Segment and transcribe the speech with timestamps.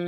[0.00, 0.06] 嗨，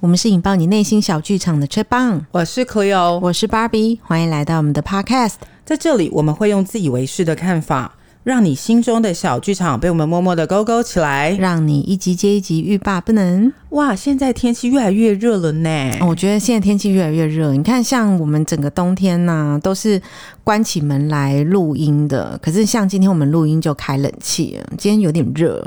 [0.00, 5.34] 我们是引爆你内心小剧场的吹棒，我是 Cleo，我是 Barbie，欢迎来到我们的 Podcast。
[5.66, 7.94] 在这里，我们会用自以为是的看法，
[8.26, 13.52] 让你心中的小剧场被我们默默的勾勾起来，让你一集接一集欲罢不能。
[13.68, 15.92] 哇，现在天气越来越热了呢！
[16.00, 20.02] 我觉得现在天气越来越热，你看，像我们整个冬天呢、啊，都是
[20.42, 25.64] 关起门来录音的，可是像今天我们录音就开冷气，今天有点热。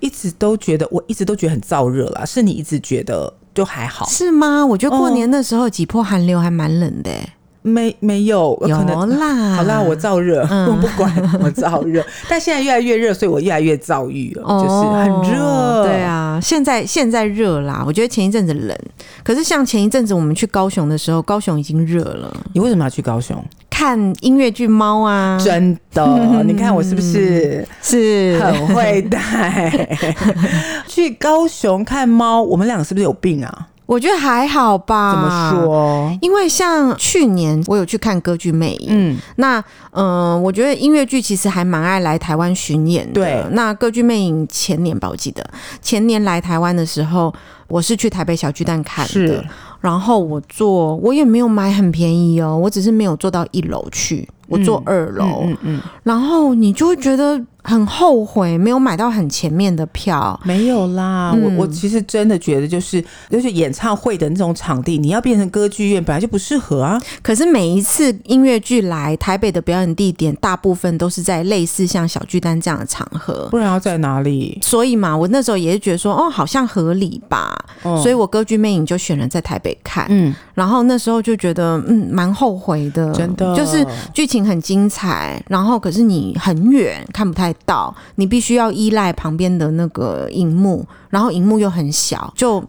[0.00, 2.26] 一直都觉得，我一直都觉得很燥热啦。
[2.26, 4.66] 是你一直觉得就还好，是吗？
[4.66, 7.32] 我觉得过年的时候几波寒流还蛮冷的、欸。
[7.66, 9.54] 没没有，有啦。
[9.56, 11.10] 好啦，我燥热，嗯、 我不管
[11.40, 12.04] 我燥热。
[12.28, 15.84] 但现在越来越热，所以我越来越躁郁了，哦、就是很热。
[15.84, 17.82] 对啊，现在现在热啦。
[17.86, 18.78] 我觉得前一阵子冷，
[19.22, 22.36] 可是像前一阵子我们去高雄的时候，高雄已经热了。
[22.52, 23.42] 你为什么要去高雄？
[23.70, 29.98] 看音乐剧《猫》啊，真的，你看我是不是是很会带
[30.86, 32.42] 去高雄看猫？
[32.42, 33.68] 我们两个是不是有病啊？
[33.86, 35.12] 我觉得还好吧。
[35.12, 36.18] 怎么说？
[36.22, 39.58] 因为像去年我有去看歌剧魅影，嗯，那
[39.90, 43.12] 嗯、呃，我觉得音乐剧其实还蛮爱来台湾巡演的。
[43.12, 45.44] 对，那歌剧魅影前年吧，我记得
[45.82, 47.32] 前年来台湾的时候，
[47.68, 49.44] 我是去台北小巨蛋看的。
[49.80, 55.42] 然后我坐，我也没有买很便宜哦，我只是没有坐到一楼去，我坐二楼。
[55.42, 55.80] 嗯嗯，嗯。
[56.04, 57.40] 然后你就会觉得。
[57.64, 61.32] 很后悔没有买到很前面的票，没有啦。
[61.34, 67.00] 嗯、我我其实真的觉得，就是就是演唱会的那种场地，你要变成歌剧院本来就不适合啊。
[67.22, 74.58] 可是每一次音乐剧来台北的表演地点，大部分都是在类似像小巨蛋这样的场合，不然要在哪里？
[74.62, 77.56] 所以嘛，我那时候也是觉得说，哦，好像合理吧。
[77.82, 80.04] 哦、所以我歌剧魅影就选了在台北看。
[80.10, 87.53] 嗯，然后那时候就觉得，嗯，蛮后悔的，真的，就是剧情很精彩，然后可是你很远看不太。
[87.64, 92.62] 到你必须要依赖旁边的那个荧幕，然后荧幕又很小，就。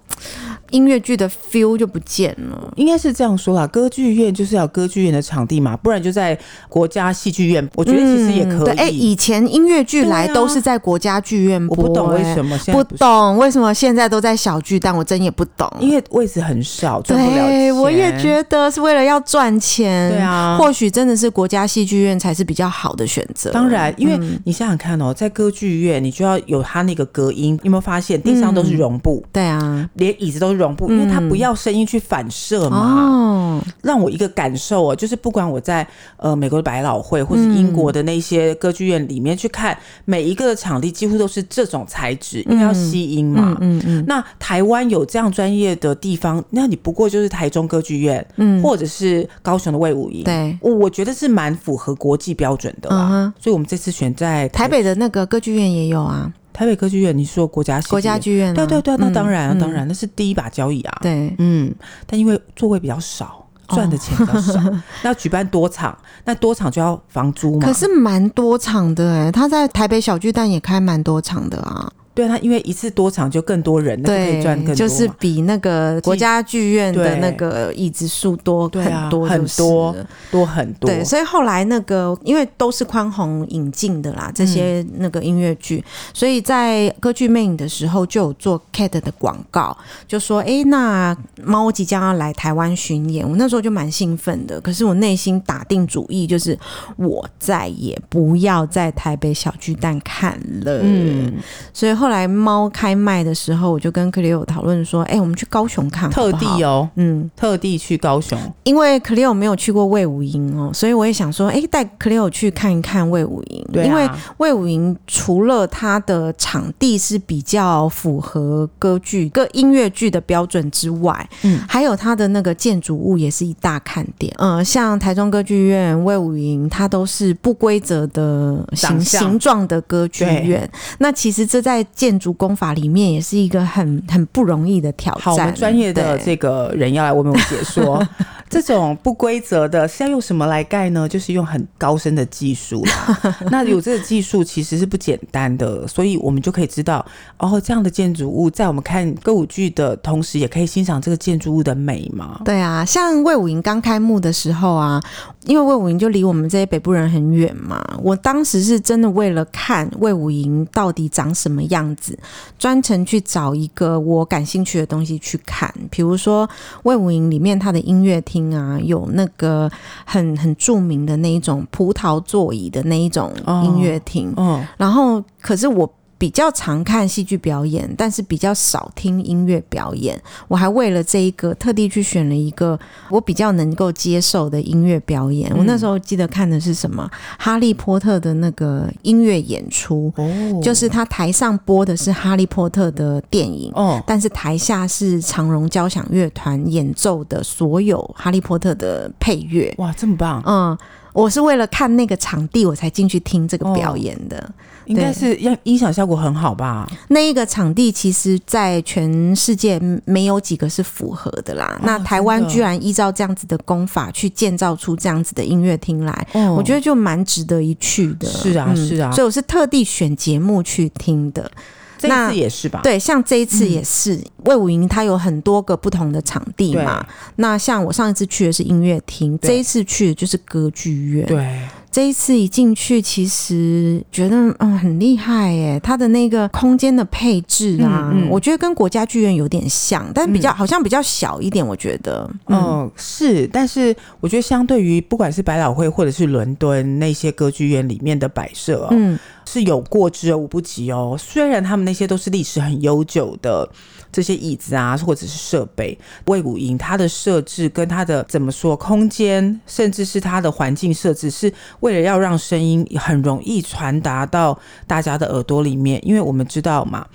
[0.76, 3.66] 音乐剧的 feel 就不见了，应该是这样说啦。
[3.68, 6.38] 歌剧院就是要歌剧院的场地嘛，不然就在
[6.68, 7.66] 国家戏剧院。
[7.76, 8.70] 我觉得其实也可以。
[8.72, 15.72] 哎、嗯欸，以前音乐剧来都是在国家剧院播，欸，我不懂为什么现在不，不懂为什么现在都在小剧，但，我真也不懂。
[15.80, 17.48] 因为位置很少，赚不了钱。
[17.48, 20.12] 对，我也觉得是为了要赚钱。
[20.12, 23.52] 对啊，或许真的是国家戏剧院才是比较好的选择。
[23.52, 29.30] 当然，因为你想想看哦，在歌剧院你就要有它那个隔音，有没有发现地上都是绒布，嗯？
[29.32, 31.56] 对啊，连椅子都是绒布，因为它不要。
[31.56, 32.78] 声音去反射嘛？
[32.78, 35.88] 哦，让我一个感受哦，就是不管我在
[36.18, 43.58] 呃美国的百老汇，或是英国的那些歌剧院里面去看，每一个场地几乎都是这种材质，因为要吸音嘛。
[43.62, 44.04] 嗯嗯。
[44.06, 50.26] 那台湾有这样专业的地方，那你不过就是台中歌剧院，嗯，或者是高雄的魏武营。
[50.26, 53.34] 对，我觉得是蛮符合国际标准的啦。
[53.40, 56.32] 所以我们这次选在台北的那个歌剧院也有啊。
[56.56, 60.98] 台北歌剧院，你说国家国家剧院，对对对，那当然，嗯、当然，那是第一把交椅啊。
[61.02, 61.76] 对，嗯，
[62.08, 67.68] 但因为座位比较少，赚的钱比较少，哦、 那举办多场，那多场就要房租嘛。
[67.68, 71.92] 可是蛮多场的哎，他在台北小巨蛋也开蛮多场的啊。
[72.16, 79.96] 对他，因为一次多场就更多人，那可以赚更多，就是比那个国家剧院的那个椅子数多很多，很多
[80.32, 80.90] 多很多。
[80.90, 89.78] 对，所以后来那个因为都是宽宏引进的啦，这些那个音乐剧，嗯、所以在歌剧魅影的时候就有做 CAT 的广告，
[90.08, 96.58] 就说：“哎，那猫即将要来台湾巡演。”我那时候就蛮兴奋的，可是我内心打定主意，就是
[96.96, 100.80] 我再也不要在台北小巨蛋看了。
[100.82, 101.34] 嗯，
[101.74, 102.05] 所以后。
[102.06, 113.66] 后来猫开卖的时候，我就跟克里欧讨论说：“哎、欸，我们去高雄看好好，特地哦，嗯，特地去高雄，因为克里欧没有去过魏武营哦，所以我也想说，哎、欸，带克里欧去看一看魏武营。
[113.74, 114.08] 因为
[114.38, 124.32] 魏武营除了它的场地是比较符合歌剧、各音乐剧的标准之外，嗯，还有它的那个建筑物也是一大看点。
[124.38, 129.24] 嗯、呃，像台中歌剧院、魏武营，它都是不规则的形相。
[129.24, 130.70] 形状的歌剧院。
[131.00, 135.24] 那其实这在建筑工法里面也是一个很很不容易的挑战。
[135.24, 138.06] 好，我们专业的这个人要来为我们解说。
[138.50, 141.08] 这种不规则的是要用什么来盖呢？
[141.10, 143.36] 就是用很高深的技术啦。
[143.52, 147.06] 那有这个技术其实是不简单的，所以我们就可以知道，
[147.38, 152.42] 哦，这样的建筑物在我们看歌舞剧的同时，也可以欣赏这个建筑物的美嘛。
[152.46, 155.02] 对啊，像魏武营刚开幕的时候啊，
[155.46, 162.18] 因为魏武营就离我们这些北部人很远嘛，我当时是真的为了看魏武营到底长什么样子，
[162.60, 166.48] 专程去找一个我感兴趣的东西去看，比如说
[166.84, 169.72] 魏武营里面它的音乐厅啊，有那个
[170.06, 173.32] 很很著名的那一种葡萄座椅的那一种
[173.64, 175.90] 音乐厅，哦，然后可是我。
[176.18, 180.20] 比较常看戏剧表演，但是比较少听音乐表演。
[180.48, 182.80] 我还为了这一个特地去选了一个
[183.10, 185.52] 我比较能够接受的音乐表演。
[185.52, 199.74] 嗯、我那时候记得看的是什么《哈利波特》的那个音乐演出，哦，就是他台上播的是《哈利波特》的电影，哦，但是台下是长荣交响乐团演奏的所有《哈利波特》的配乐。
[199.78, 200.42] 哇，这么棒！
[200.46, 200.78] 嗯，
[201.16, 204.38] 我是为了看那个场地，我才进去听这个表演的。
[204.38, 204.54] 哦
[204.86, 206.88] 应该是音音响效果很好吧？
[207.08, 211.76] 那一个场地其实，在全世界没有几个是符合的啦。
[211.80, 218.28] 哦、那台湾居然依照这样子的功法去建造出这样子的音乐厅来，哦，我觉得就蛮值得一去的。
[218.28, 221.50] 是啊，是啊，所以我是特地选节目去听的。
[221.98, 222.82] 这一次也是吧？
[222.84, 224.20] 对，像这一次也是。
[224.46, 227.06] 魏武营它有很多个不同的场地嘛。
[227.38, 231.26] 那像我上一次去的是音乐厅，这一次去的就是歌剧院。
[231.26, 231.60] 对。
[231.96, 241.66] 这一次一进去，其实觉得嗯很厉害耶，它的那个空间的配置啊，嗯嗯，我觉得跟国家剧院有点像，但比较、嗯、好像比较小一点。
[241.66, 251.16] 我觉得，嗯，嗯是，但是我觉得相对于不管是百老汇或者是伦敦那些歌剧院里面的摆设，哦，嗯，是有过之而无不及哦。
[251.18, 253.70] 虽然他们那些都是历史很悠久的。
[254.16, 261.52] 这些椅子啊，或者是设备，魏武营它的设置跟它的怎么说空间，甚至是它的环境设置，是
[261.82, 267.06] 为了要让声音很容易传达到大家的耳朵里面，因为我们知道嘛。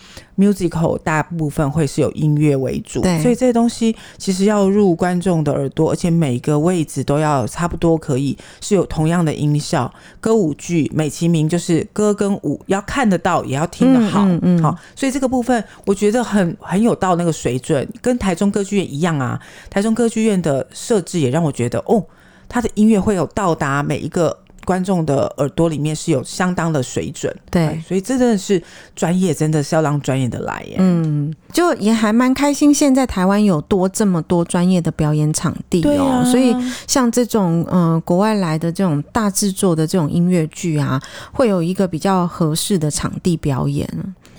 [0.40, 9.92] Musical 大部分会是有音乐为主，对，所以这些东西其实要入观众的耳朵，而且每个位置都要差不多可以是有同样的音效。
[10.20, 19.38] 歌舞剧美其名就是歌跟舞，要看得到，也要听得好，嗯，嗯，嗯，好，所以这个部分我觉得很很有到那个水准，跟台中歌剧院一样啊。
[19.68, 22.04] 台中歌剧院的设置也让我觉得，哦，
[22.48, 24.38] 它的音乐会有到达每一个。
[24.64, 28.62] 观众的耳朵里面是有相当的水准，对，所以这真的是
[28.94, 30.76] 专业，真的是要让专业的来耶。
[30.78, 36.54] 嗯，就也还蛮开心，现在台湾有多这么多专业的表演场地哦，啊、所以
[36.86, 41.00] 像这种嗯、呃、国外来的这种大制作的这种音乐剧啊，
[41.32, 43.88] 会有一个比较合适的场地表演。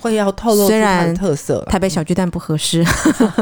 [0.02, 2.84] 会要透露出它的特色，台北小巨蛋不合适，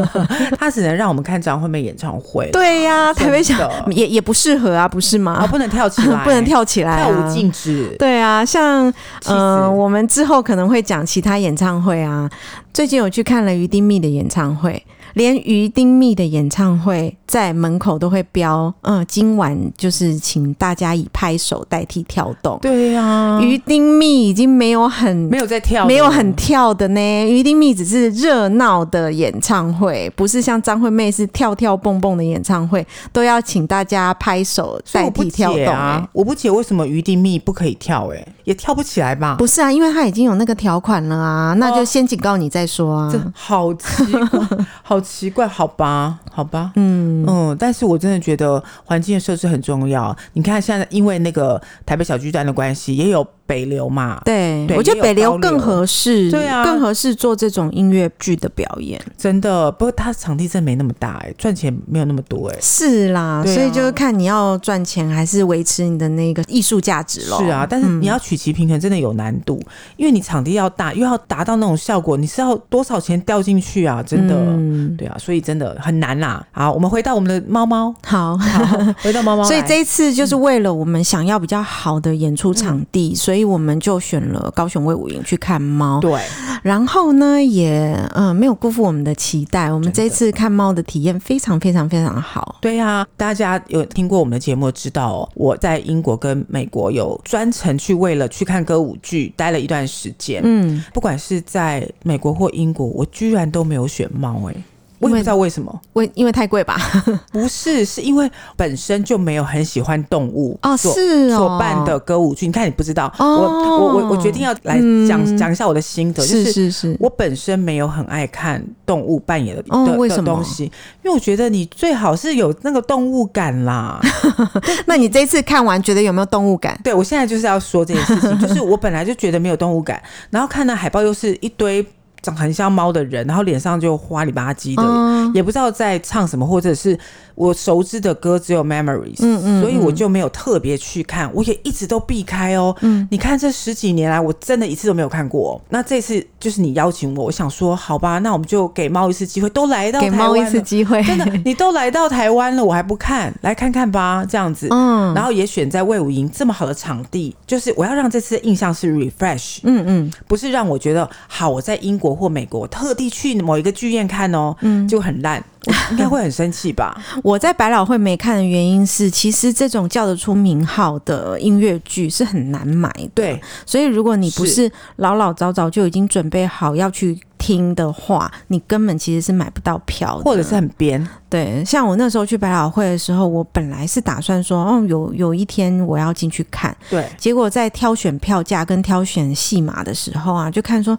[0.60, 2.50] 他只能让我们看张惠妹演唱会。
[2.52, 5.32] 对呀、啊，台北小也也不适合啊，不是吗？
[5.32, 7.96] 啊、不能跳起来， 不能跳起来、啊，跳舞禁止。
[7.98, 8.88] 对啊，像
[9.26, 12.30] 嗯、呃，我们之后可能会讲其他演唱会啊。
[12.72, 14.84] 最近有去看了于丁密的演唱会。
[15.14, 22.58] 连于丁密的演唱会在门口都会标，嗯，今晚就是请大家以拍手代替跳动。
[22.62, 27.00] 对呀、啊，于丁密已经没有很没有在跳，没有很跳的呢。
[27.28, 35.66] 于丁密只是热闹的演唱会，不是像张惠妹是跳跳蹦蹦的演唱会，都要请大家拍手代替跳动、欸。
[35.66, 38.16] 啊，我不解为什么于丁密不可以跳、欸？
[38.16, 39.34] 哎，也跳不起来吧？
[39.36, 43.10] 不是啊，因为他已经有那个条款了啊，那就先警告你再说啊。
[43.12, 44.40] 这好奇怪，
[44.82, 44.99] 好。
[45.00, 50.16] 奇怪，好吧，好吧，嗯嗯，但是我真的觉得环境的设置很重要。
[50.34, 53.26] 你看，现在因为那个台北小巨蛋的关系，也有。
[53.50, 59.02] 北流嘛，对，对我觉得北流更合适，对啊，更合适做这种音乐剧的表演。
[59.18, 62.60] 真的，不过它场地真没那么大哎、欸，赚钱没有那么多哎、欸。
[62.60, 67.38] 是啦、啊，所以就是看你要赚钱还是维持你的那个艺术价值喽。
[67.42, 74.00] 是啊，但是你要取其平衡，真的有难度、嗯，因为你场地要大，又要达到那种效果，你是要多少钱掉进去啊？
[74.00, 76.46] 真的、嗯，对啊，所以真的很难啦。
[76.52, 79.42] 好，我们回到我们的猫猫，好，好回到猫猫。
[79.42, 83.40] 所以这一次就是为了我们想要比较好的演出场地，嗯、所以。
[83.50, 86.20] 我们就选了高雄卫武营去看猫，对。
[86.62, 89.72] 然后呢，也嗯、呃、没有辜负我们的期待。
[89.72, 92.58] 我们这次看猫的体验非常非常非常好。
[92.60, 100.40] 对呀、啊，大家有听过我们的节目，知道、哦、我在英国跟美国有专程去为了去看歌舞剧待了一段时间。
[100.44, 104.54] 嗯，不管是在美国或英国，我居然都没有选猫哎。
[105.00, 106.76] 我也不知道为什么，为因为太贵吧？
[107.32, 112.46] 不是，是因为本身就没有很喜欢动物哦，是哦所办的歌舞剧。
[112.46, 114.78] 你看你不知道，哦、我我我我决定要来
[115.08, 120.64] 讲讲、嗯、一下我的心得，就是是是，我本身没有很爱看动物扮演的的、哦、为什么东西，
[121.02, 123.98] 因为我觉得你最好是有那个动物感啦。
[124.84, 126.78] 那你这次看完觉得有没有动物感？
[126.84, 131.86] 对，我现在就是要说这件事情，就是我本来就觉得没有动物感，然后看到海报又是一堆。
[132.22, 136.98] 长很像猫的人，然后脸上就花里吧唧的，嗯，也不知道在唱什么，或者是。
[137.36, 142.76] 我熟知的歌只有 Memories，嗯嗯，所以我就没有特别去看，我也一直都避开哦。
[142.82, 145.58] 嗯，你看这十几年来，我真的一次都没有看过。
[145.70, 154.68] 那这次就是你邀请我，我想说好吧，那我们就给猫一次机会，都来到台湾，给猫一次机会，真的，你都来到台湾了，我还不看，来看看吧，这样子。
[154.70, 165.42] 嗯，然后也选在魏武营这么好的场地，就是我要让这次的印象是 refresh，嗯嗯，不是让我觉得好，我在英国或美国特地去某一个剧院看哦，嗯，就很烂。
[165.90, 166.96] 应该会很生气吧？
[167.22, 173.10] 我在百老汇没看的原因是，其实这种叫得出名号的音乐剧是很难买的。
[173.14, 177.18] 对，所以如果你不是老老早早就已经准备好要去。
[177.40, 181.04] 听的话，你根本其实是买不到票的，或者是很编。
[181.30, 186.76] 对，像我那时候去百老汇的时候，我本来是打算说，哦，有有一天我要进去看。
[186.90, 190.98] 对，结果在挑选票价跟挑选戏码的时候啊，就看说，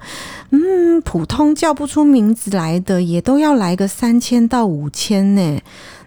[0.50, 5.62] 嗯，普通叫不出名字来的，也都要来个三千到五千呢。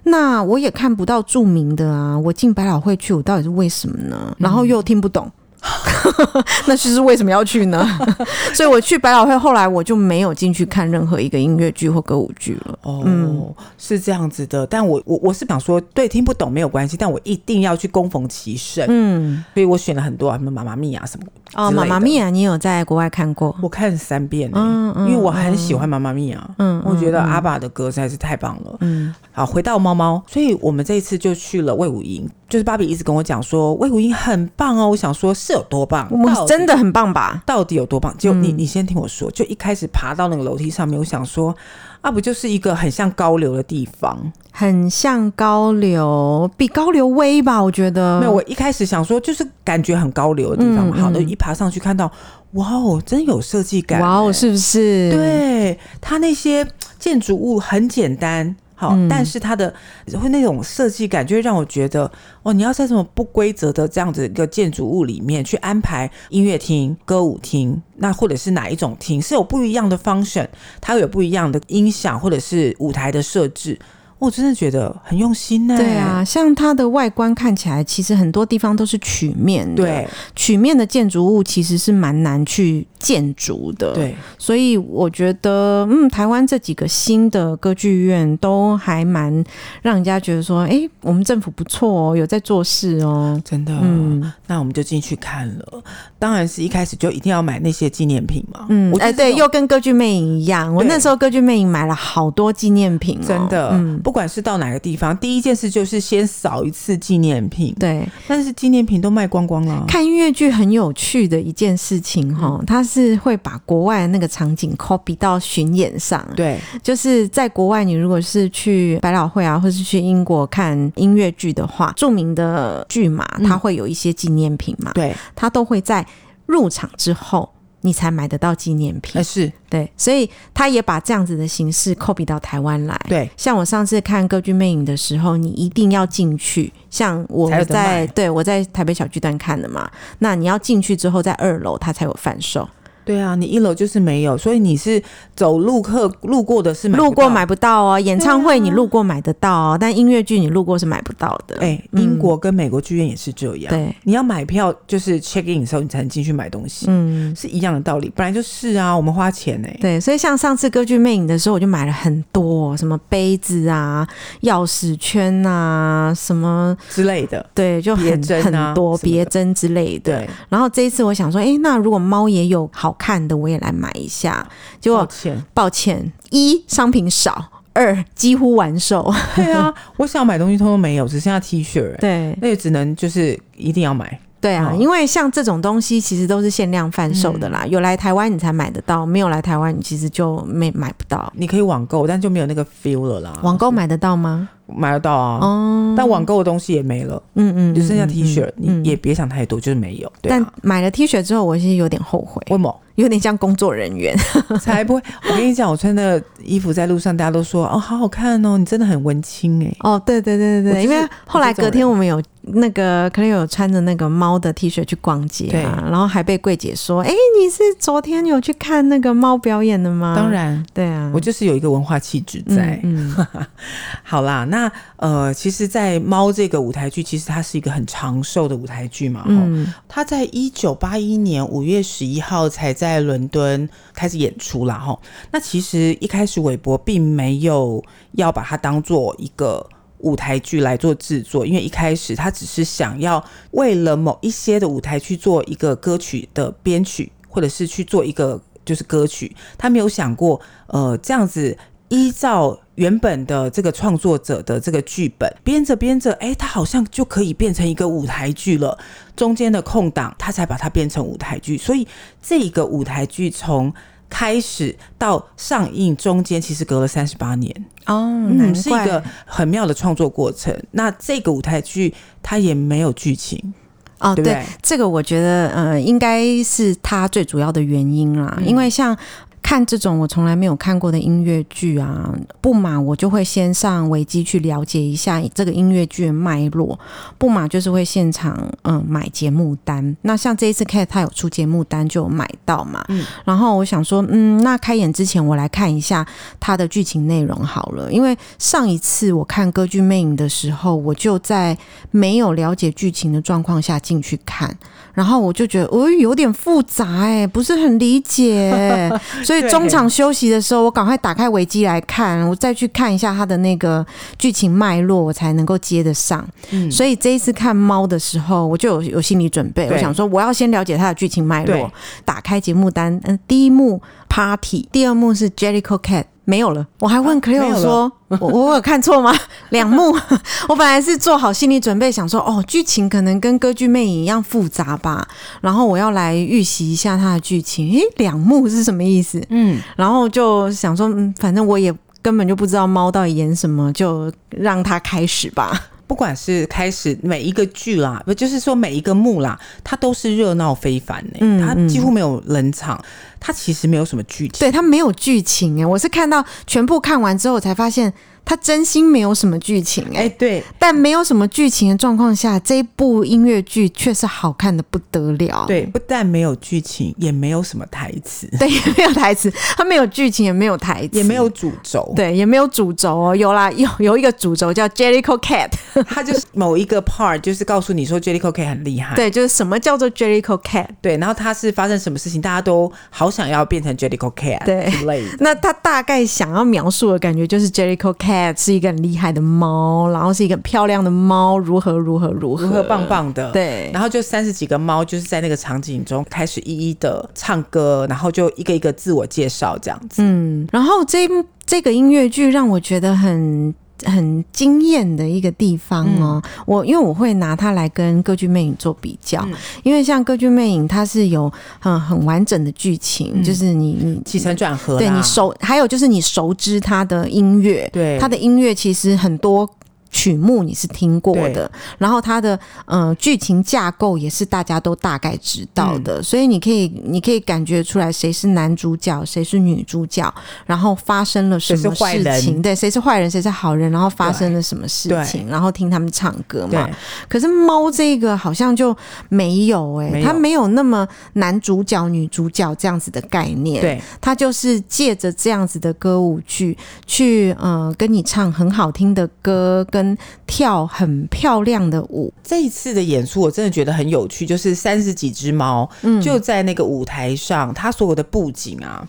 [0.05, 4.35] 那我也看不到著名的啊，我进百老汇去，我到底是为什么呢？
[4.38, 5.26] 然后又听不懂。
[5.26, 5.33] 嗯
[6.66, 7.87] 那其实为什么要去呢？
[8.52, 12.78] 所以我去百老汇，后来我就没有进去看任何一个音乐剧或歌舞剧了。
[12.83, 14.66] 哦、嗯，是这样子的。
[14.66, 18.85] 但我我我是想说，对，听不懂没有关系，但我一定要去恭逢其盛。
[18.88, 21.26] 嗯，所以我选了很多啊，什么妈妈咪呀什么。
[21.54, 23.54] 哦，妈妈咪呀，你有在国外看过？
[23.62, 26.50] 我看三遍嗯嗯，因为我很喜欢妈妈咪呀。
[26.59, 28.76] 嗯，我觉得阿爸的歌实在是太棒了。
[28.80, 32.28] 嗯，好，回到猫猫，所以我们这一次就去了魏武营。
[32.47, 36.06] 就是芭比一直跟我讲说魏武营很棒哦，我想说是有多棒？
[36.11, 37.42] 我们真的很棒吧？
[37.46, 38.14] 到底有多棒？
[38.18, 41.54] 就你你先听我说，就一开始爬到那个楼梯上面，我想说
[42.00, 47.62] 啊，不就是一个很像高流的地方，很像高流，比高流威吧？
[47.62, 48.32] 我觉得没有。
[48.32, 52.11] 我一开始想说就是感觉很高流的地方，好的，一爬上去看到，
[52.52, 55.11] 哇哦，真有设计感，哇哦，是不是？
[55.11, 56.66] 对，它那些
[56.99, 58.56] 建筑物很简单。
[58.75, 59.73] 好，嗯、但是它的
[60.21, 62.11] 会那种设计感，就会让我觉得，
[62.43, 70.49] 哦，你要在这么不规则的这样子一个建筑物里面去安排音乐厅、歌舞厅，那或者是哪一种厅是有不一样的 function，
[70.81, 73.78] 它会有不一样的音响或者是舞台的设置。
[74.25, 75.78] 我真的觉得很用心呢、欸。
[75.78, 79.83] 对啊，像它的外观看起来，其实很多地方都是曲面的。
[79.83, 83.93] 对，曲面的建筑物其实是蛮难去建筑的。
[83.93, 89.45] 对，所以我觉得，嗯，台湾这几个新的歌剧院都还蛮
[89.83, 93.40] 让人家觉得说，哎、欸，我们政府不错哦，有在做事哦。
[93.45, 95.83] 真的，嗯，那我们就进去看了。
[96.19, 98.66] 当然是一开始就一定要买那些纪念品嘛。
[98.71, 104.00] 嗯，哎、欸，对，又跟歌剧魅影一样，我那时候歌剧魅影买了好多纪念品、哦，真的，嗯。
[104.04, 107.75] 不管是到哪个地方，第一件事就是先扫一次纪念品。
[107.80, 109.85] 对，但是纪念品都卖光光了。
[109.88, 116.25] 看音乐剧很有趣的一件事情哈，它是会把国外的那个场景 copy 到巡演上。
[116.37, 124.92] 对，就是在国外，你如果是去百老汇啊，或是去英国看音乐剧的话，著名的剧嘛它会有一些纪念品嘛。
[124.94, 126.06] 对，它都会在
[126.47, 127.50] 入场之后。
[127.85, 132.99] 你才买得到纪念品，是对，所以他也把这样子的形式 copy 到台湾来。
[133.07, 136.73] 对，像我上次看歌剧魅影的时候，你一定要进去。
[136.88, 142.67] 像我在对我在台北小巨蛋看的嘛，那你要进去之后，在二楼它才有贩售。
[143.04, 145.02] 对啊，你一楼就是没有，所以你是
[145.37, 148.00] 走路客路过的是买路过买不到哦。
[148.00, 151.56] 演唱会你路过买得到哦，但音乐剧你路过是买不到的。
[151.61, 153.70] 哎，英国跟美国剧院也是这样。
[153.70, 158.11] 对，你要买票就是 check in 的时候你才能进去买东西，嗯，是一样的道理。
[158.16, 159.68] 本来就是啊，我们花钱呢。
[159.80, 164.06] 对，所以像上次歌剧魅影的时候，我就买了很多什么杯子啊、
[164.42, 167.44] 钥匙圈啊什么之类的。
[167.52, 170.16] 对，就很很多别针之类的。
[170.16, 172.94] 对，然后这一次我想说，哎，那如果猫也有好。
[172.95, 174.47] 看的我也来买一下，
[174.81, 179.13] 结果抱歉，抱歉，一商品少，二几乎完售。
[179.37, 181.97] 对啊，我想买东西通通没有，只剩下 T 恤。
[181.99, 184.19] 对，那也只能就是一定要买。
[184.41, 191.33] 对啊，因为像这种东西其实都是限量贩售的啦，嗯、有来台湾你才买得到，没有来台湾你其实就没买不到。
[191.35, 193.41] 你可以网购，但就没有那个 feel 了啦。
[193.43, 194.51] 网购买得到吗？
[194.66, 200.12] 买得到啊，哦，但网购的东西也没了，嗯嗯，就剩下 T 恤，你也别想太多，就是没有。
[200.23, 202.42] 但买了 T 恤之后，我其实有点后悔。
[202.50, 202.80] 为什么？
[202.97, 204.17] 有点像工作人员，
[204.61, 205.03] 才不会。
[205.29, 209.77] 我跟你讲，我穿的衣服在路上，大家都说哦，好好看哦，你真的很文青哎。
[209.81, 210.97] 哦，对对对对对，因为
[211.27, 220.15] 后来隔天我们有那个可能有穿着那个猫的 T 恤去逛街啊，然后还被柜姐说，哎，你是昨天有去看那个猫表演的吗？
[220.15, 222.79] 当然，对啊，我就是有一个文化气质在。
[222.85, 223.17] 嗯，
[224.05, 229.25] 好啦，那呃，其实，在猫这个舞台剧，其实它是一个很长寿的舞台剧嘛。
[229.27, 232.84] 嗯，它在一九八一年五月十一号才在。
[232.85, 234.99] 在伦敦开始演出了哈，
[235.33, 239.67] 那其实一开始韦伯并没有要把它当做一个
[240.00, 251.57] 舞台剧来做制作，因为一开始他只是想要为了某一些的舞台去做一个歌曲的编曲，或者是去做一个就是歌曲，他没有想过呃这样子。
[251.91, 258.76] 依照原本的这个创作者的这个剧本编着编着，哎，它好像就可以变成一个舞台剧了。
[259.14, 261.57] 中间的空档，他才把它变成舞台剧。
[261.57, 261.87] 所以
[262.21, 263.73] 这个舞台剧从
[264.11, 267.54] 开始到上映中间，其实隔了三十八年
[267.87, 270.52] 哦，嗯，是一个很妙的创作过程。
[270.73, 273.54] 那这个舞台剧它也没有剧情
[274.00, 278.97] 哦，对，这个我觉得呃，应该是它最主要的原因啦，嗯，因为像。
[279.45, 282.11] 看这种我从来没有看过的音乐剧啊，
[282.41, 286.77] 不嘛我就会先上维基去了解一下这个音乐剧的脉络，
[287.19, 289.95] 不嘛就是会现场嗯买节目单。
[290.01, 296.07] 那像这一次 Cat 他有出节目单就有买到嘛，嗯，然后我想说嗯，那开演之前我来看一下
[296.41, 301.57] 它的剧情内容好了，因为上一次我看《歌剧魅影》的时候，我就在
[301.91, 304.57] 没有了解剧情的状况下进去看，
[304.95, 309.45] 然后我就觉得哦有点复杂哎、欸，不是很理解、欸， 所以。
[309.55, 313.87] 中场休息的时候，我赶快打开维基来看，我再去看一下它的那个
[314.19, 316.27] 剧情脉络，我才能够接得上。
[316.51, 321.71] 嗯，所以这一次看猫的时候，我就有有心理准备，我想说我要先了解它的剧情脉络。
[322.05, 326.05] 打开节目单，嗯，第一幕 Party，第二幕是 Cat。
[326.25, 329.14] 没有了，我还问 Cleo 说：“啊、我我有看错吗？”
[329.50, 329.95] 两幕，
[330.49, 335.07] 我本来是做好心理准备，想说：“哦，剧情可能跟歌剧魅影一样复杂吧。”
[335.43, 337.71] 然后我要来预习一下它的剧情。
[337.73, 339.23] 诶，两幕是什么意思？
[339.28, 345.52] 嗯，然后就想说：“嗯，反正我也根本就不知道猫到底演什么，就让它开始吧。”
[345.87, 351.19] 不管是开始每一个剧啦，不就是说每一个幕啦，它都是热闹非凡呢、欸。
[351.21, 352.83] 嗯，它几乎没有冷场，
[353.21, 354.41] 它其实没有什么剧情。
[354.41, 357.93] 对，它没有剧情哎，我是看到全部看完之后才发现。
[358.25, 365.45] 他真心没有什么剧情哎、欸，对，但没有什么剧情的状况下，这一部音乐剧却是好看的不得了。
[365.47, 373.14] 对，不但没有剧情，也没有什么台词，对，也没有台词，他没有剧情，也没有台词，也没有主轴，对，也没有主轴哦。
[373.14, 375.50] 有啦，有有一个主轴叫 Jellicle Cat，
[375.87, 384.73] 他就是某一个 part，就是告诉你说 Jellicle Cat 很厉害，对，就是什么叫做 Jellicle Cat，对，然后他是发生什么事情，大家都好想要变成 Jellicle Cat，对，
[385.21, 388.95] 那他大概想要描述的感觉就是 Jellicle Cat 是一个很厉害。
[388.95, 393.71] 厉害的猫，然后是一个漂亮的猫，如何如何如何如何棒棒的，对。
[393.71, 400.00] 然后就三十几个猫，就是在那个场景中开始一一的唱歌，然后就一个一个自我介绍这样子。
[400.00, 401.07] 嗯，然后这
[401.45, 403.53] 这个音乐剧让我觉得很
[403.84, 406.23] 很惊艳的一个地方哦。
[406.25, 419.49] 嗯、我因为我会拿它来跟《歌剧魅影》做比较，嗯、因为像《歌剧魅影》它是有很很完整的剧情，嗯、就是你你起承转合，对你熟，还有就是你熟知它的音乐，对它的音乐其实很多。
[419.95, 430.13] 曲目你是听过的，然后它的呃剧情架构也是大家都大概知道的，嗯、所以你可以你可以感觉出来谁是男主角，谁是女主角，
[430.47, 436.69] 然后发生了什么事情，对，谁是坏人，谁是好人，然后发生了什么事情，然后听他们唱歌嘛。
[437.09, 438.76] 可是猫这个好像就
[439.09, 449.83] 没有哎、欸，它没，没有那么男主角女主角这样子的概念，对，它就是借着这样子的歌舞剧去呃跟你唱很好听的歌跟。
[450.26, 458.86] 跳很漂亮的舞，这一次的演出我真的觉得很有趣，就是三十几只猫，嗯，就在那个舞台上，它所有的布景啊，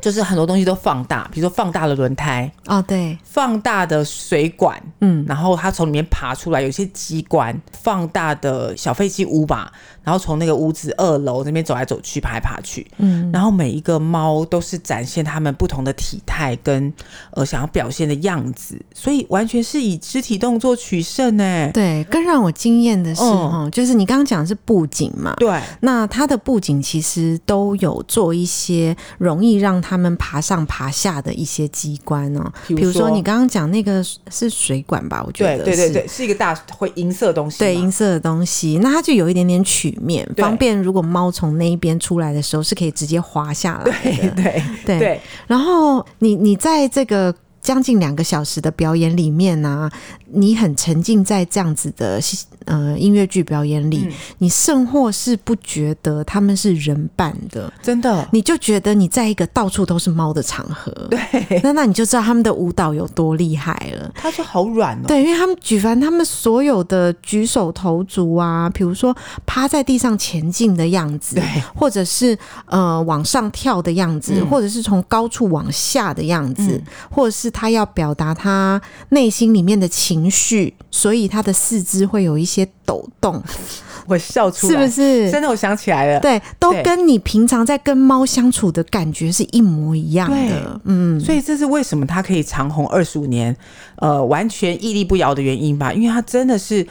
[0.00, 9.72] 就是很多东西都放大，比如说放大了轮胎哦，对，放大的水管，嗯，然后它从里面爬出来，有些机关，放大的小飞机屋吧。
[10.02, 16.92] 然后从那个屋子二楼那边走来走去，爬来爬去，嗯，然后每一个猫都是展现它们不同的体态跟
[17.32, 21.70] 呃想要表现的样子，所以完全是以肢体动作取胜呢。
[21.74, 33.10] 对，更让我惊艳的是哈，嗯、就是你刚刚讲的是布景嘛，对，那它的布景其实都有做一些容易让他们爬上爬下的一些机关哦，比如说？
[33.10, 35.20] 你刚刚讲那个是水管吧？
[35.26, 43.92] 我觉得对对对对，是一个大会银色的东西，对银色的东西，那它就有一点点曲面，方便如果猫从那一边出来的时候是可以直接滑下来的。
[43.92, 45.20] 对对对，对。
[45.46, 47.34] 然后你你在这个。
[47.62, 49.92] 将近两个小时的表演里面呢、啊，
[50.32, 52.18] 你很沉浸在这样子的
[52.64, 64.10] 呃音乐剧表演里，嗯、你甚或是不觉得他们是人扮的，真的，你就觉得你在一个到处都是猫的场合，对， 那那你就知道他们的舞蹈有多厉害了。
[64.14, 71.44] 他就好软哦，对，因为他们举凡他们所有的举手投足啊，比如说趴在地上前进的样子，对，
[71.74, 77.49] 或者是呃往上跳的样子，嗯、或者是从高处往下的样子，嗯、或者是。
[77.50, 83.42] 他要表达他内心里面的情绪，所以他的四肢会有一些抖动。
[84.06, 85.30] 我笑出来，是不是？
[85.30, 86.20] 真的，我想起来了。
[86.20, 90.80] 对，都跟你平常在跟猫相处的感觉是一模一样的。
[90.84, 93.56] 嗯，所以这是为什么他可以长红二十五年，
[93.96, 95.92] 呃，完全屹立不摇的原因吧？
[95.92, 96.84] 因为他真的是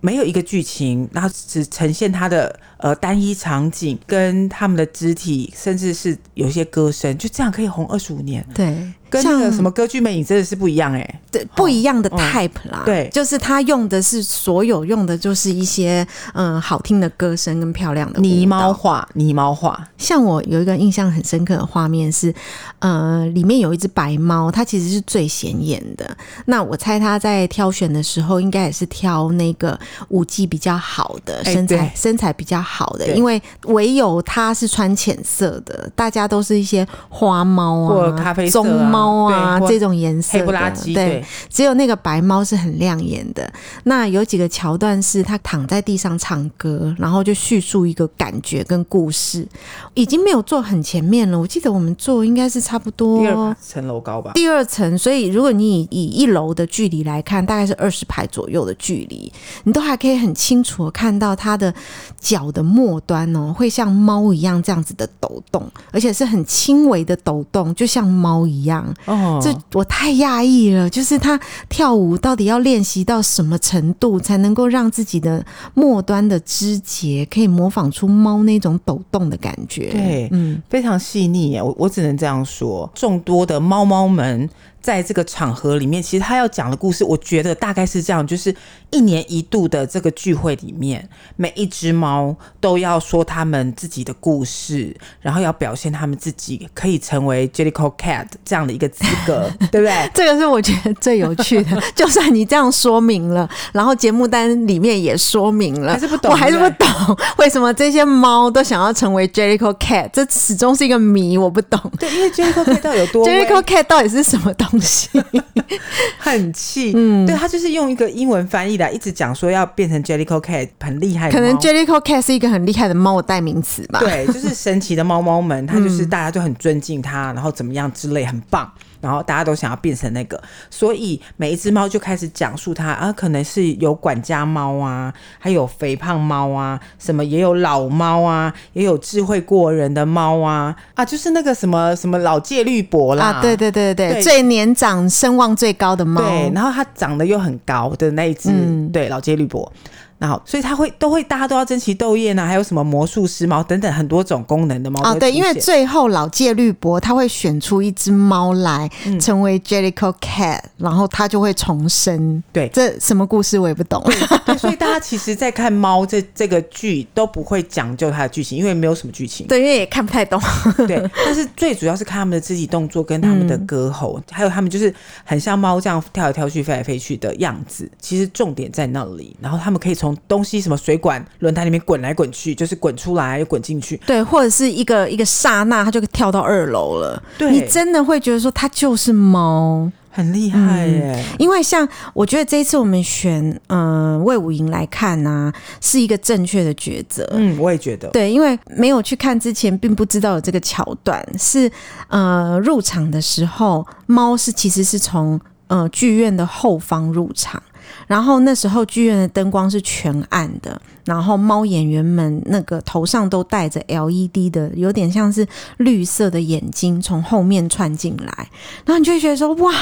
[0.00, 8.46] 没有一个剧情，然后只呈现他的呃单一场景跟他们的肢体，甚至是有些歌声，就这样可以红二十五年。
[8.54, 8.76] 对。
[9.10, 19.84] 跟那个什么歌剧魅影真的是不一样哎、欸，对，不一样的 type 啦，嗯、对，就是他用的是所有用的就是一些嗯好听的歌声跟漂亮的泥猫画，泥猫画。
[19.98, 22.32] 像我有一个印象很深刻的画面是，
[22.78, 26.16] 呃，里面有一只白猫，它其实是最显眼的。
[26.46, 29.78] 那我猜他在挑选的时候，应该也是挑那个
[30.10, 38.99] 舞技比较好的，身材、欸、身材比较好的，因为唯有他是穿浅色的，大家都是一些花猫啊，或咖啡色、啊、棕猫。
[39.00, 43.50] 猫啊，这种颜色黑不拉几，对，只有那个白猫是很亮眼的。
[43.84, 49.46] 那有几个桥段是他躺在地上唱歌，然后就叙述一个感觉跟故事，
[49.94, 51.38] 已经没有做很前面了。
[51.38, 54.96] 我记得我们做应该是差不多第二层楼高吧，第二层。
[54.98, 59.32] 所以如果你以以一楼的距离来看，大概是二十排左右的距离，
[59.64, 61.72] 你都还可以很清楚的看到它的
[62.18, 68.89] 脚的末端哦，会像猫一样这样子的抖动，而且是很轻微的抖动，就像猫一样。
[69.06, 70.88] 哦，这我太讶异了！
[70.88, 79.90] 就是他跳舞到底要练习到什么程度，才能够让自己的末端的肢节可以模仿出猫那种抖动的感觉？
[79.90, 81.62] 对，嗯，非常细腻耶。
[81.62, 84.48] 我我只能这样说，众多的猫猫们。
[84.80, 88.54] 在这个场合里面，其实他要讲的故事，我觉得大概是这样：就是
[88.90, 100.10] 一年一度的这个聚会里面，每一只猫都要说他们自己的故事，然后要表现他们自己可以成为 Jellicle Cat 这样的一个资格，对不对？
[100.14, 101.80] 这个是我觉得最有趣的。
[101.94, 106.88] 就算你这样说明了，然后节目单里面也说明了，还是不懂，我还是不懂
[107.36, 111.78] 为什么这些猫都想要成为 Jellicle Cat，这始终是一个谜，我不懂。
[111.98, 114.69] 对，因为 Jellicle Cat 到底有多 Jellicle Cat 到底是什么东西？
[114.70, 115.08] 东西。
[116.18, 124.00] 很气，嗯，对，他就是用一个英文翻译来一直讲说要变成 Jellicoe Cat 很厉害，可能 Jellicoe Cat 是一个很厉害的猫的代名词吧？
[124.00, 128.70] 对，就是神奇的猫猫们，他就是大家都很尊敬他，然后怎么样之类，很棒。
[129.00, 149.72] 然后大家都想要变成那个，所以每一只猫就开始讲述它啊，可能是有管家猫啊，还有肥胖猫啊，什么也有老猫啊，也有智慧过人的猫啊啊，就是那个什么什么老戒律伯啦，啊，对对对对，对最年长声望最高的猫，对，然后它长得又很高的那一只，嗯、对，老戒律伯。
[150.20, 158.86] 然后，所以他会都会，大家都要争奇斗艳啊，还有什么魔术师猫等等很多种功能的猫哦，对，因为最后老戒律博他会选出一只猫来
[159.18, 162.42] 成为 Jellicle Cat，嗯，然后他就会重生。
[162.52, 164.04] 对，这什么故事我也不懂。
[164.44, 169.46] 对，所以大家其实，在看猫这这个剧都不会讲究它的剧情，因为没有什么剧情。
[169.46, 170.38] 对，因为也看不太懂。
[170.86, 177.90] 对，但是最主要是看他们的肢体动作跟他们的歌喉，嗯，还有他们就是很像猫这样跳来跳去、飞来飞去的样子。
[177.98, 187.22] 其实重点在那里，然后他们可以从东西什么水管轮胎里面滚来滚去，就是滚出来又滚进去，对，或者是一个一个刹那，它就跳到二楼了。
[187.38, 191.36] 对，你真的会觉得说它就是猫，很厉害耶、嗯。
[191.38, 197.28] 因为像我觉得这一次我们选嗯魏武营来看呢、啊，是一个正确的抉择。
[197.32, 198.08] 嗯，我也觉得。
[198.10, 201.24] 对，因为没有去看之前，并不知道有这个桥段。
[201.38, 201.70] 是
[202.08, 207.62] 呃入场的时候，猫是其实是从呃剧院的后方入场。
[208.10, 215.46] 然后那时候剧院的灯光是全暗的，然后猫演员们那个头上都戴着 LED 的，有点像是
[215.76, 218.48] 绿色的眼睛从后面窜进来，
[218.84, 219.72] 然后你就会觉得说哇，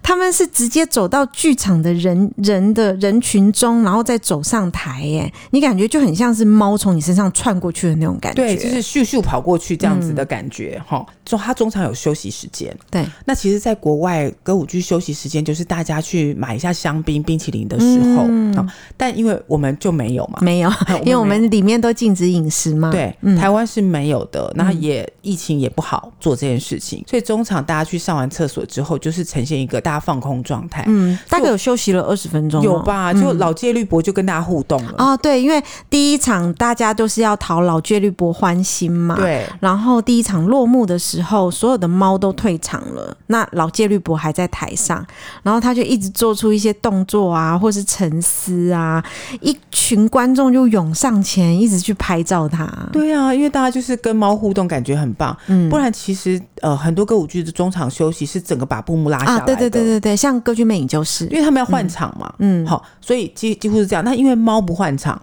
[0.00, 11.14] 他们是直接走到剧场的人人的人群中，然后再走上台，耶，你感觉就很像是猫从你身上窜过去的那种感觉，对，就是咻咻跑过去这样子的感觉，哈、嗯。
[11.32, 13.02] 中他中场有休息时间，对。
[13.24, 18.68] 那其实，在国外歌舞剧休息时间就是大家去买一下香槟、冰淇淋的时候，嗯，
[18.98, 20.70] 但因为我们就没有嘛，没有，
[21.04, 24.52] 因为我们里面都禁止饮食嘛，对，嗯、台湾是没有的。
[24.56, 33.14] 那也疫情也不好做这件事情，所以中场大家去上完厕所之后，就是呈现一个大家放空状态，嗯，大概有休息了二十分钟，有吧？
[33.14, 45.04] 就老戒律博就跟大家互动了哦，对，因为第一场大家都是要讨老戒律博欢心嘛，对，然后第一场落幕的时候，所有的猫都退场了，那老戒律伯还在台上，
[45.42, 49.02] 然后他就一直做出一些动作啊，或是沉思啊，
[49.40, 52.66] 一群观众就涌上前，一直去拍照他。
[52.92, 55.36] 对啊，因为大家就是跟猫互动，感觉很棒。
[55.46, 59.40] 嗯，不然其实呃很多歌舞剧的中场休息是整个把布幕拉下来的。
[59.42, 62.32] 啊，对对对对对，像歌剧魅影就是，因为他们要换场嘛。
[62.38, 64.04] 嗯，好，所以几几乎是这样。
[64.04, 65.20] 那因为猫不换场。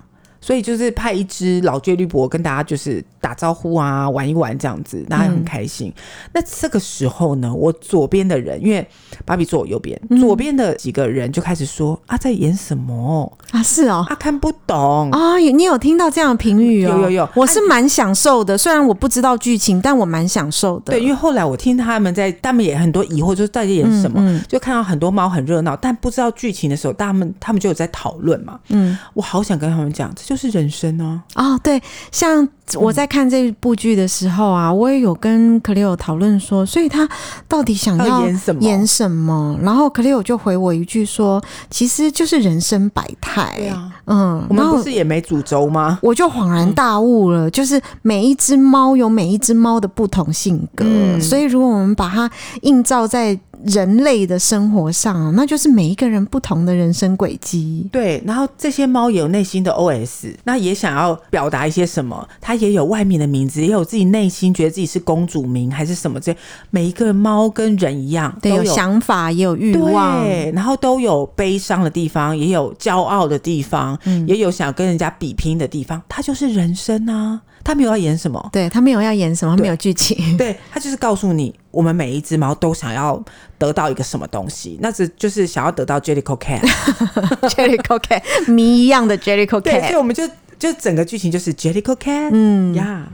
[0.49, 5.93] 所以就是派一只老倔绿伯跟大家就是打招呼啊，玩一玩这样子，大家很开心。
[5.95, 6.01] 嗯、
[6.33, 8.83] 那这个时候呢，我左边的人，因为
[9.23, 13.61] 芭比坐我右边，嗯、左边的几个人就开始说啊，在演什么啊？
[13.61, 15.37] 是哦，啊看不懂啊。
[15.37, 16.95] 你有听到这样的评语哦？
[16.95, 18.57] 有有有，我是蛮享受的。
[18.57, 20.93] 虽然我不知道剧情，但我蛮享受的。
[20.93, 28.59] 对，因为后来我听他们在，他们也很多疑惑，就是到底演什么，就看到很多猫很热闹，但不知道剧情的时候，他们他们就有在讨论嘛。
[28.69, 31.21] 嗯，我好想跟他们讲，这就是人生呢。
[31.35, 37.09] 哦，对，像我在看这部剧的时候啊，嗯、我也有跟 Cleo 讨论说，所以他
[37.47, 38.61] 到底想要演什么？
[38.61, 39.57] 演什么？
[39.61, 43.53] 然后 Cleo 就回我一句说，其实就是人生百态。
[43.57, 45.99] 对啊，嗯，我们不是也没主轴吗？
[46.01, 52.29] 我就恍然大悟了，嗯、就是每一只猫有每一只猫的不同性格，嗯、所以如果我们把它
[52.61, 53.39] 映照在。
[53.65, 57.87] 人类的生活上，那就是每一个人不同的人生轨迹。
[57.91, 62.27] 对，然后这些猫也有内心的 OS，那也想要表达一些什么。
[62.39, 66.35] 它也有外面的名字，也有自己内心觉得自己是公主名还是什么这。
[66.69, 76.01] 每一个猫跟人一样，都有，有想法，也有欲望，对，然后都有悲伤的地方，也有骄傲的地方，嗯，也有想跟人家比拼的地方。
[76.07, 77.41] 它就是人生啊。
[77.63, 83.21] 他没有要演什么，对，他没有要演什么，他没有剧情， 对，他就是告诉你，我们每一只猫都想要
[83.57, 86.61] 得到一个什么东西，那只就是想要得到 Jellicoe Cat。
[87.49, 92.73] Jellicoe Cat，谜一样的 Jellicoe Cat，对所以我们就就整个剧情就是 Jellicoe Cat，嗯。
[92.75, 93.07] 呀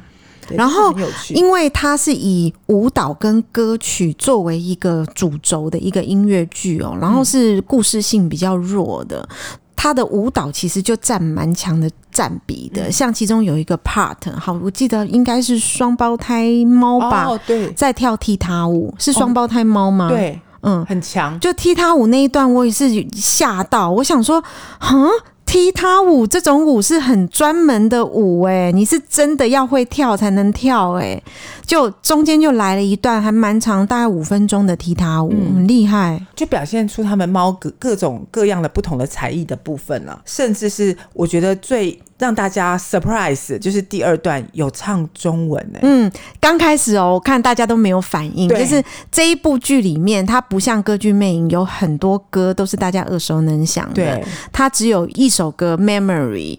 [0.50, 0.94] ，yeah, 然后
[1.30, 9.28] 因为它是以舞蹈跟歌曲作为一个主轴的一个音乐剧哦，然后是故事性比较弱的。
[9.76, 20.08] 它的舞蹈其实就占蛮强的占比的，像其中有一个 part，好，我记得应该是双胞胎猫吧，哦、对，在跳踢踏舞，是双胞胎猫吗？
[20.08, 21.38] 哦、对，嗯，很强。
[21.42, 24.42] 就踢踏舞那一段，我也是吓到，我想说，
[24.80, 25.10] 哼。
[25.56, 31.24] 踢踏舞这种舞是很专门的舞诶、欸，你是真的要会跳才能跳诶、欸。
[31.66, 41.98] 就中间就来了一段还蛮长，大概五分钟的踢踏舞，嗯、很厉害，就表现出他们猫各各种各样的不同的才艺的部分了、啊，甚至是我觉得最。
[42.18, 45.80] 让大家 surprise，就是第二段有唱中文呢。
[45.82, 56.58] 嗯，刚开始哦，我看大家都没有反应，对就是这一部剧里面，它不像歌剧魅影有很多歌都是大家耳熟能详的，对它只有一首歌 Memory。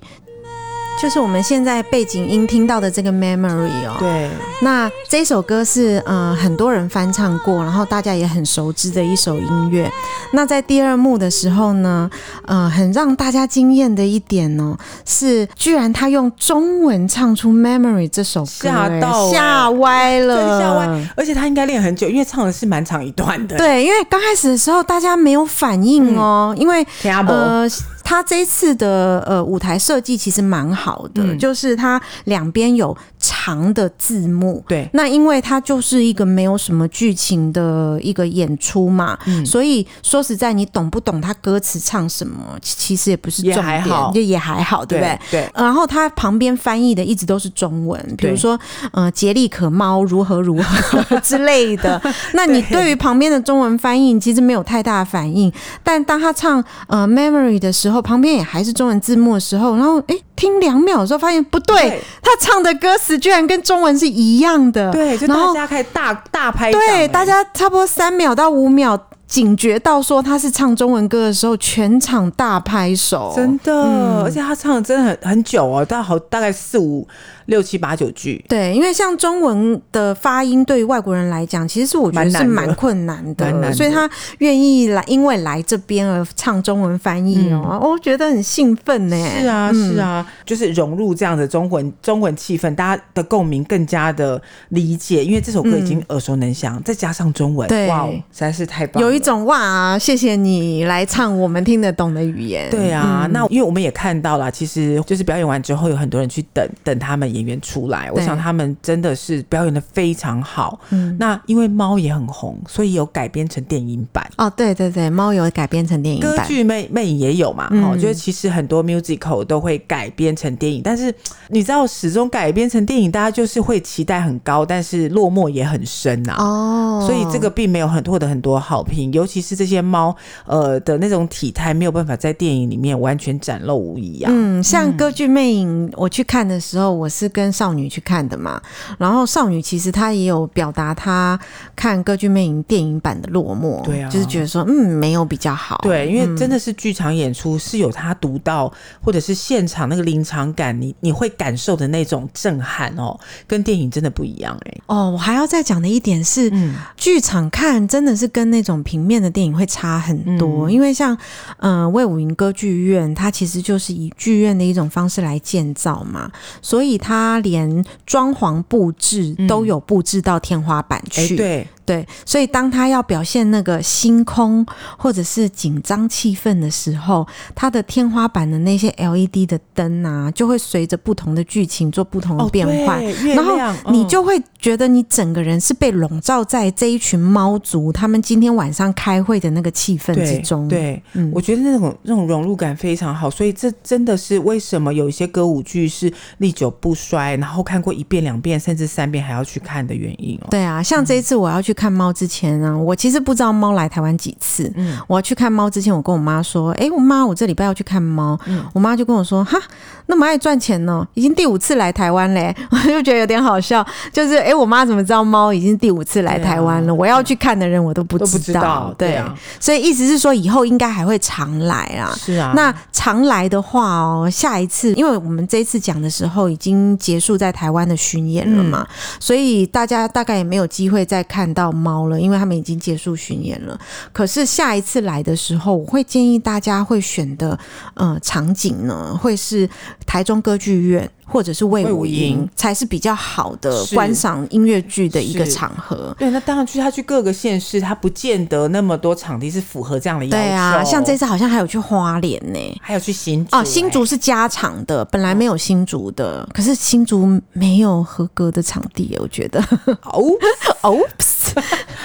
[1.00, 4.30] 就是我们现在背景音听到的这个 Memory 哦，对，
[4.62, 9.90] 那这首歌是呃很多人翻唱过，然后大家也很熟知的一首音乐。
[10.32, 12.10] 那在第二幕的时候呢，
[12.46, 23.56] 呃，很让大家惊艳的一点哦，是居然他用中文唱出 Memory 这首歌，吓到吓歪了，吓歪，而且他应该练很久，因为唱的是蛮长一段的。
[23.58, 26.84] 对，因为刚开始的时候大家没有反应哦，嗯、因为
[27.28, 27.68] 呃。
[28.08, 34.64] 他这一次的呃舞台设计其实蛮好的，嗯、就是它两边有长的字幕。
[34.68, 45.18] 对，那因为它就是一个没有什么剧情的一个演出嘛，嗯、所以说实在你懂不懂他歌词唱什么，其实也不是重点，也还好，就也还好，对不对？
[45.32, 45.50] 对。
[45.54, 48.58] 然后他旁边翻译的一直都是中文，比如说
[48.92, 52.00] 呃杰利可猫如何如何之类的。
[52.34, 57.96] 那你对于旁边的中文翻译其实没有太大的反应，但当他唱呃 Memory 的时候。
[58.06, 64.92] 旁边也还是中文字幕的时候，然后哎，听两秒的时候发现不对，对他唱的歌词居然跟中文是一样的。
[64.92, 68.96] 对，就大家开始大大拍，对，大家差不多三秒到五秒
[69.26, 77.08] 警觉到说他是唱中文歌的时候，全场大拍手，真的，嗯、而且他唱的真的很很久哦，大概好大概四五。
[77.46, 89.16] 六七八九句，对，因为像中文的发音，对于外国人来讲，其实是我觉得是蛮困难的，所以他愿意来，因为来这边而唱中文翻译哦，嗯、我觉得很兴奋呢。
[89.40, 102.68] 是啊，是啊，嗯、就是融入这样的中文中文气氛，大家的共鸣更加的理解，因为这首歌已经耳熟能详，嗯、再加上中文，对，哇，实在是太棒了，有一种哇，谢谢你来唱我们听得懂的语言。
[102.70, 110.80] 对啊，嗯、那因为我们也看到了，其实就是表演完之后，有很多人去等等他们演员出来，我想他们真的是表演的非常好。
[110.90, 114.28] 嗯，那因为猫也很红，所以有改编成电影版。
[114.36, 117.68] 哦，对对对，猫有改编成电影版，歌剧魅魅影也有嘛。
[117.70, 121.14] 嗯、哦，我觉得其实很多 musical 都会改编成电影，但是
[121.48, 126.44] 你知道，始终改编成电影，大家就是会期待很高，但是落寞也很深呐、啊。
[126.44, 130.14] 哦，所以这个并没有很获得很多好评，尤其是这些猫
[130.46, 134.30] 呃的那种体态，没有办法在电影里面完全展露无遗啊。
[134.32, 138.60] 嗯，像歌剧魅影，我去看的时候，我是跟少女去看的嘛，
[138.98, 141.38] 然后少女其实她也有表达她
[141.74, 154.74] 看歌剧魅影电影版的落寞，对啊，就是觉得说嗯没有比较好，对，因为真的是剧场演出是有他独到，或者是现场那个临场感，你你会感受的那种震撼哦，跟电影真的不一样哎。
[154.86, 161.16] 哦，我还要再讲的一点是，嗯，剧场看真的是跟那种平面的电影会差很多，嗯、因为像
[161.58, 171.68] 嗯魏武营歌剧院，它其实就是以剧院的一种方式来建造嘛，所以它连装潢布置都有布置到天花板去，嗯、对。
[171.86, 174.66] 对，所以当他要表现那个星空
[174.98, 183.56] 或者是紧张气氛的时候，他的天花板的那些 LED 的灯啊，就会随着不同的剧情做不同的变换，哦、然后
[183.92, 190.66] 你就会觉得你整个人是被笼罩在这一群猫族他们今天晚上开会的那个气氛之中。
[190.66, 200.48] 对，对嗯，我觉得那种那种融入感非常好，所以这真的是为什么有一些歌舞剧是历久不衰，然后看过一遍、两遍甚至三遍还要去看的原因哦。
[200.50, 201.75] 对啊，像这一次我要去。
[201.76, 204.72] 看猫之前呢，我其实不知道猫来台湾几次。
[204.74, 208.36] 嗯，我要去看猫之前，我跟我妈说：“哎、欸，我妈，我这礼拜要去看猫。
[208.46, 209.58] 嗯”我妈就跟我说：“哈，
[210.06, 211.06] 那么爱赚钱呢？
[211.14, 212.54] 已经第五次来台湾嘞。
[212.72, 216.92] ”我就觉得有点好笑，就是哎、欸，我妈怎么知道猫已经第五次来台湾了？
[216.92, 218.30] 啊、我要去看的人我都不知道。
[218.30, 222.14] 不知道对，对啊，所以意思是说以后应该还会常来啊。
[222.16, 231.65] 是啊，那常来的话哦，下一次，因为我们这一次讲的时候已经结束在台湾的巡演了嘛，嗯、所以大家大概也没有机会再看到。
[231.72, 233.78] 猫了，因为他们已经结束巡演了。
[234.12, 237.58] 可是下一次来的时候，我会建议大家会选的
[237.94, 239.68] 呃场景呢，会是
[240.04, 241.10] 台中歌剧院。
[241.26, 246.14] 或者是魏武营才是比较好的观赏音乐剧的一个场合。
[246.16, 250.36] 对，那当然去他去各个县市，他不见得那么多场地是符合这样的要求。
[250.36, 253.56] 对啊，像这次好像还有去花莲呢，还有去新竹。
[253.56, 259.60] 哦，新竹是加场的，本来没有新竹的，哦、可是新竹没有合格的场地，我觉得。
[260.02, 260.22] 哦
[260.82, 260.96] 哦，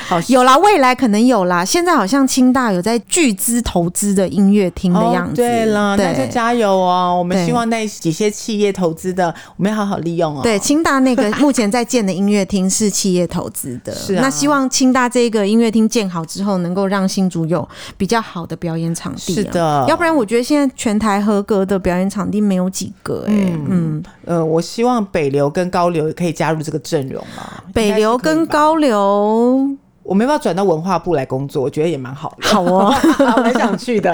[0.07, 1.63] 好，有啦，未来可能有啦。
[1.63, 5.33] 现在好像清大有在巨资投资的音乐厅的样子。
[5.33, 7.15] 哦、对了，对那就加油哦！
[7.19, 9.10] 我们希望那几些企业投资。
[9.13, 10.41] 的，我们要好好利用哦。
[10.43, 14.21] 对，清大那个 目前在建的音乐厅是企业投资的， 是啊。
[14.21, 19.33] 那希望清大这个音乐厅建好之后，能够让新竹有比较好的表演场地。
[19.35, 23.25] 是的，要不然我觉得现在全台合格的表演场地没有几个。
[23.27, 27.63] 哎，嗯，嗯呃，我希望北流跟高流也可以加入这个阵容嘛。
[27.73, 29.69] 北流跟高流，
[30.03, 32.47] 我没办法转到文化部来工作，我觉得也蛮好的。
[32.47, 32.93] 好哦，
[33.43, 34.13] 蛮想去的。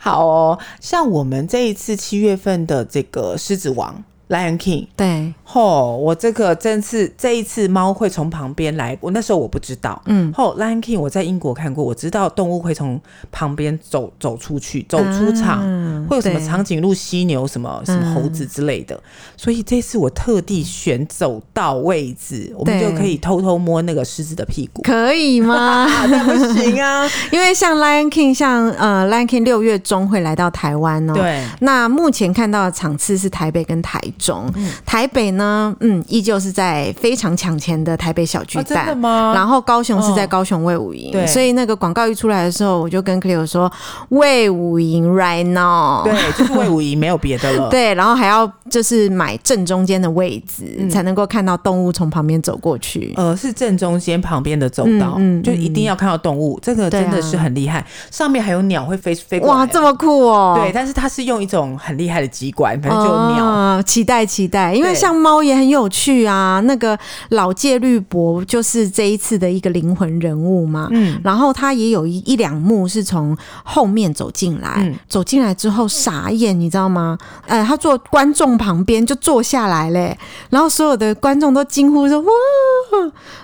[0.00, 3.94] 好哦，像我们这一次七月份的这个狮子王。
[4.28, 13.00] Lion King，对，吼、哦，我这个这次这一次猫会从旁边来，我那时候我不知道，嗯，吼、哦、Lion King 我在英国看过，我知道动物会从
[13.32, 19.02] 旁边走走出去，走出场，嗯、会有什么长颈鹿、犀牛、什么什么猴子之类的，嗯、
[19.38, 25.86] 所以这次我特地选走到位置，我们就可以偷偷摸那个狮子的屁股，可以吗？
[26.08, 33.98] 那不行啊， 因为像 Lion King，像呃 Lion King 六月中会来到台湾哦，对，那目前看到的场次是台北跟台。
[34.18, 34.52] 中。
[34.84, 39.32] 台北呢，嗯，依旧是在非常抢钱的台北小巨蛋，真的吗？
[39.34, 43.72] 然后高雄是在高雄魏武营，对，所以那个广告一出来的时候，我就跟 Cleo 说，
[44.10, 47.68] 魏武营 right now，对，就是魏武营，没有别的了。
[47.70, 53.14] 对，然后还要就是买正中间的位置，才能够看到动物从旁边走过去。
[53.16, 57.84] 呃，是正中间旁边的走道，嗯，就一定要看到动物，这个真的是很厉害。
[58.10, 60.58] 上面还有鸟会飞飞过来，哇，这么酷哦！
[60.60, 66.60] 对，但是它是用一种很厉害的机关，反正就鸟期待期待，因为像猫也很有趣啊。
[66.64, 66.98] 那个
[67.30, 70.88] 老戒律伯就是这一次的一个灵魂人物嘛。
[70.90, 77.18] 嗯，然后他也有一一两幕是从后面走进来，嗯、走进来之后傻眼，你知道吗？
[77.46, 80.16] 呃，他坐观众旁边就坐下来嘞，
[80.50, 82.28] 然后所有的观众都惊呼说哇，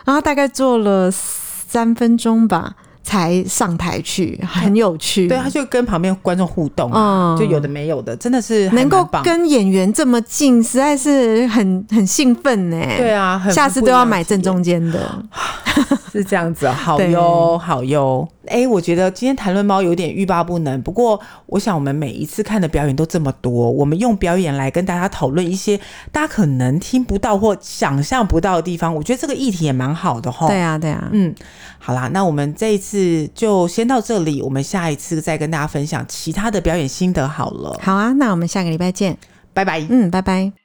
[0.06, 2.74] 然后大概坐了三分钟吧。
[3.04, 5.28] 才上台去，很有趣。
[5.28, 12.76] 对，他就跟旁边观众互动，嗯，就有的没有的，真的是能够跟演员这么近，实在是很很兴奋呢。
[12.96, 15.24] 对啊，下次都要买正中间的，
[16.10, 18.26] 是这样子， 好哟，好哟。
[18.46, 20.80] 哎、欸，我觉得今天谈论猫有点欲罢不能。
[20.82, 25.80] 不过，我想我们每一次看的表演都这么多，我们用表演来跟大家讨论一些
[26.12, 28.94] 大家可能听不到或想象不到的地方。
[28.94, 30.46] 我觉得这个议题也蛮好的哈。
[30.46, 31.08] 对啊，对啊。
[31.12, 31.34] 嗯，
[31.78, 37.76] 好啦，那我们这一次就先到这里，我们下一次再跟大家分享其他的表演心得好了。
[37.82, 39.18] 好啊，那我们下个礼拜见，
[39.52, 39.84] 拜拜。
[39.90, 40.63] 嗯，拜拜。